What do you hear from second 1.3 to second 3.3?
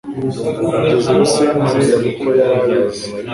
sinzi uko yari abizi